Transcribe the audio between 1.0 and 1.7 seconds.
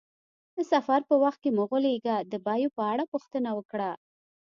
په وخت کې مه